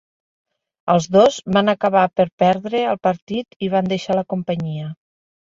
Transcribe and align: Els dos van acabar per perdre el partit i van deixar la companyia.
Els 0.93 1.07
dos 1.15 1.37
van 1.57 1.69
acabar 1.73 2.05
per 2.21 2.25
perdre 2.45 2.81
el 2.95 2.99
partit 3.09 3.61
i 3.69 3.71
van 3.77 3.93
deixar 3.93 4.19
la 4.23 4.27
companyia. 4.37 4.91